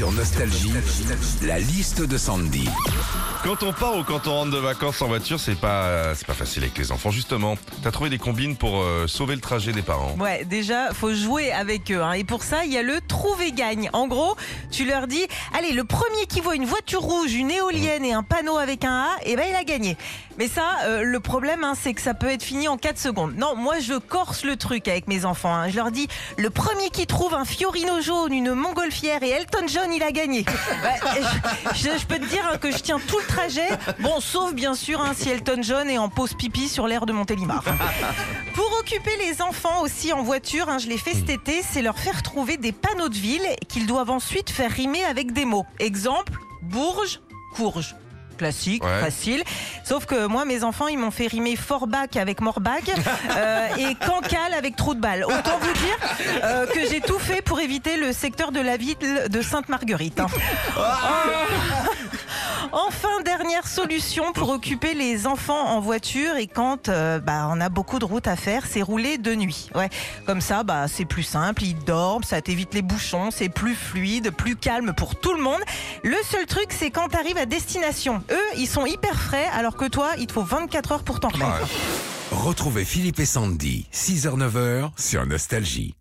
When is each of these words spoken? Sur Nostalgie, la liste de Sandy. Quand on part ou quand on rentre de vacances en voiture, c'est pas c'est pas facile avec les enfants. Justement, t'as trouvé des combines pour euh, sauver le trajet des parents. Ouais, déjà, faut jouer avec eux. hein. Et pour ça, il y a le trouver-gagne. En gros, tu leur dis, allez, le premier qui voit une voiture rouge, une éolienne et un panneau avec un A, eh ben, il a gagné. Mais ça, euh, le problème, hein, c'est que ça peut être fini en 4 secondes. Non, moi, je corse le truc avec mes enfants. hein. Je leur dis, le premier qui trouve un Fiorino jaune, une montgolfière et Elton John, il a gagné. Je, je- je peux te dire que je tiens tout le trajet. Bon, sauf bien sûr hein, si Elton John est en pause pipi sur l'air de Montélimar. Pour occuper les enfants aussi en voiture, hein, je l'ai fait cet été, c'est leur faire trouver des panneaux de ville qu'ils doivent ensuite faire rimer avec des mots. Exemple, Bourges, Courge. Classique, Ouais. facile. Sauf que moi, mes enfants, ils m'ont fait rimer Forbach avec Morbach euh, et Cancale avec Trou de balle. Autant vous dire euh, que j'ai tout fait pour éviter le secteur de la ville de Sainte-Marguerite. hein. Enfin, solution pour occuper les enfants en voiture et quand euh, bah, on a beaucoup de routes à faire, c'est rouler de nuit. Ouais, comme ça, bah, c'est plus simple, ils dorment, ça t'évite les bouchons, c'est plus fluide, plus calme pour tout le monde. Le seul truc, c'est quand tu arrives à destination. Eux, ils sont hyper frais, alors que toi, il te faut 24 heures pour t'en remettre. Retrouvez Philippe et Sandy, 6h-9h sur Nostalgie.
Sur 0.00 0.12
Nostalgie, 0.12 0.72
la 1.42 1.58
liste 1.58 2.00
de 2.00 2.16
Sandy. 2.16 2.66
Quand 3.44 3.62
on 3.62 3.74
part 3.74 3.98
ou 3.98 4.02
quand 4.02 4.26
on 4.28 4.32
rentre 4.32 4.50
de 4.50 4.56
vacances 4.56 5.02
en 5.02 5.08
voiture, 5.08 5.38
c'est 5.38 5.60
pas 5.60 6.14
c'est 6.14 6.26
pas 6.26 6.32
facile 6.32 6.62
avec 6.62 6.78
les 6.78 6.90
enfants. 6.90 7.10
Justement, 7.10 7.58
t'as 7.82 7.90
trouvé 7.90 8.08
des 8.08 8.16
combines 8.16 8.56
pour 8.56 8.80
euh, 8.80 9.06
sauver 9.06 9.34
le 9.34 9.42
trajet 9.42 9.72
des 9.72 9.82
parents. 9.82 10.16
Ouais, 10.18 10.46
déjà, 10.46 10.94
faut 10.94 11.12
jouer 11.12 11.52
avec 11.52 11.90
eux. 11.90 12.00
hein. 12.02 12.12
Et 12.12 12.24
pour 12.24 12.44
ça, 12.44 12.64
il 12.64 12.72
y 12.72 12.78
a 12.78 12.82
le 12.82 13.02
trouver-gagne. 13.02 13.90
En 13.92 14.08
gros, 14.08 14.36
tu 14.70 14.86
leur 14.86 15.06
dis, 15.06 15.26
allez, 15.52 15.72
le 15.72 15.84
premier 15.84 16.24
qui 16.30 16.40
voit 16.40 16.54
une 16.56 16.64
voiture 16.64 17.02
rouge, 17.02 17.34
une 17.34 17.50
éolienne 17.50 18.02
et 18.06 18.14
un 18.14 18.22
panneau 18.22 18.56
avec 18.56 18.86
un 18.86 19.02
A, 19.02 19.08
eh 19.26 19.36
ben, 19.36 19.44
il 19.50 19.54
a 19.54 19.64
gagné. 19.64 19.98
Mais 20.38 20.48
ça, 20.48 20.62
euh, 20.84 21.02
le 21.02 21.20
problème, 21.20 21.62
hein, 21.62 21.74
c'est 21.78 21.92
que 21.92 22.00
ça 22.00 22.14
peut 22.14 22.30
être 22.30 22.42
fini 22.42 22.68
en 22.68 22.78
4 22.78 22.98
secondes. 22.98 23.34
Non, 23.36 23.54
moi, 23.54 23.80
je 23.80 23.98
corse 23.98 24.44
le 24.44 24.56
truc 24.56 24.88
avec 24.88 25.08
mes 25.08 25.26
enfants. 25.26 25.54
hein. 25.54 25.68
Je 25.68 25.76
leur 25.76 25.90
dis, 25.90 26.08
le 26.38 26.48
premier 26.48 26.88
qui 26.88 27.06
trouve 27.06 27.34
un 27.34 27.44
Fiorino 27.44 28.00
jaune, 28.00 28.32
une 28.32 28.54
montgolfière 28.54 29.22
et 29.22 29.28
Elton 29.28 29.66
John, 29.68 29.89
il 29.92 30.02
a 30.02 30.12
gagné. 30.12 30.44
Je, 31.74 31.78
je- 31.90 31.98
je 31.98 32.06
peux 32.06 32.18
te 32.18 32.26
dire 32.26 32.58
que 32.60 32.70
je 32.70 32.78
tiens 32.78 32.98
tout 33.06 33.18
le 33.18 33.26
trajet. 33.26 33.68
Bon, 34.00 34.20
sauf 34.20 34.52
bien 34.54 34.74
sûr 34.74 35.00
hein, 35.00 35.12
si 35.16 35.28
Elton 35.30 35.60
John 35.62 35.88
est 35.88 35.98
en 35.98 36.08
pause 36.08 36.34
pipi 36.34 36.68
sur 36.68 36.86
l'air 36.86 37.06
de 37.06 37.12
Montélimar. 37.12 37.62
Pour 38.54 38.70
occuper 38.80 39.16
les 39.26 39.42
enfants 39.42 39.82
aussi 39.82 40.12
en 40.12 40.22
voiture, 40.22 40.68
hein, 40.68 40.78
je 40.78 40.88
l'ai 40.88 40.98
fait 40.98 41.14
cet 41.14 41.30
été, 41.30 41.62
c'est 41.68 41.82
leur 41.82 41.98
faire 41.98 42.22
trouver 42.22 42.56
des 42.56 42.72
panneaux 42.72 43.08
de 43.08 43.14
ville 43.16 43.46
qu'ils 43.68 43.86
doivent 43.86 44.10
ensuite 44.10 44.50
faire 44.50 44.70
rimer 44.70 45.04
avec 45.04 45.32
des 45.32 45.44
mots. 45.44 45.66
Exemple, 45.78 46.32
Bourges, 46.62 47.20
Courge. 47.54 47.94
Classique, 48.40 48.82
Ouais. 48.82 49.00
facile. 49.00 49.42
Sauf 49.84 50.06
que 50.06 50.26
moi, 50.26 50.46
mes 50.46 50.64
enfants, 50.64 50.88
ils 50.88 50.96
m'ont 50.98 51.10
fait 51.10 51.26
rimer 51.26 51.56
Forbach 51.56 52.16
avec 52.16 52.40
Morbach 52.40 52.84
euh, 53.36 53.68
et 53.78 53.94
Cancale 53.96 54.54
avec 54.56 54.76
Trou 54.76 54.94
de 54.94 55.00
balle. 55.00 55.24
Autant 55.24 55.58
vous 55.60 55.72
dire 55.74 55.98
euh, 56.44 56.66
que 56.66 56.86
j'ai 56.88 57.02
tout 57.02 57.18
fait 57.18 57.42
pour 57.42 57.60
éviter 57.60 57.98
le 57.98 58.12
secteur 58.14 58.50
de 58.50 58.60
la 58.60 58.78
ville 58.78 58.96
de 59.28 59.42
Sainte-Marguerite. 59.42 60.20
hein. 60.20 60.26
Enfin, 60.70 60.88
solution 63.66 64.32
pour 64.32 64.50
occuper 64.50 64.94
les 64.94 65.26
enfants 65.26 65.68
en 65.68 65.80
voiture 65.80 66.36
et 66.36 66.46
quand 66.46 66.88
euh, 66.88 67.18
bah, 67.18 67.48
on 67.50 67.60
a 67.60 67.68
beaucoup 67.68 67.98
de 67.98 68.04
routes 68.04 68.26
à 68.26 68.36
faire, 68.36 68.64
c'est 68.68 68.82
rouler 68.82 69.18
de 69.18 69.34
nuit. 69.34 69.70
Ouais, 69.74 69.88
comme 70.26 70.40
ça, 70.40 70.62
bah, 70.62 70.86
c'est 70.88 71.04
plus 71.04 71.22
simple, 71.22 71.62
ils 71.64 71.78
dorment, 71.84 72.22
ça 72.22 72.40
t'évite 72.40 72.74
les 72.74 72.82
bouchons, 72.82 73.30
c'est 73.30 73.48
plus 73.48 73.74
fluide, 73.74 74.30
plus 74.30 74.56
calme 74.56 74.92
pour 74.96 75.14
tout 75.18 75.34
le 75.34 75.42
monde. 75.42 75.60
Le 76.02 76.16
seul 76.24 76.46
truc, 76.46 76.68
c'est 76.70 76.90
quand 76.90 77.08
tu 77.08 77.16
arrives 77.16 77.38
à 77.38 77.46
destination. 77.46 78.22
Eux, 78.30 78.56
ils 78.56 78.68
sont 78.68 78.86
hyper 78.86 79.20
frais, 79.20 79.48
alors 79.54 79.76
que 79.76 79.86
toi, 79.86 80.10
il 80.18 80.26
te 80.26 80.32
faut 80.32 80.42
24 80.42 80.92
heures 80.92 81.04
pour 81.04 81.20
t'en 81.20 81.28
remettre. 81.28 81.68
Retrouvez 82.30 82.84
Philippe 82.84 83.20
et 83.20 83.26
Sandy, 83.26 83.86
6h-9h 83.92 84.90
sur 84.96 85.26
Nostalgie. 85.26 85.94